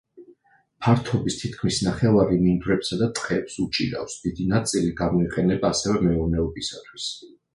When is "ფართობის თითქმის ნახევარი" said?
0.85-2.39